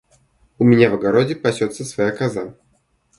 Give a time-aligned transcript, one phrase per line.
[0.57, 2.55] У меня в огороде пасётся своя коза.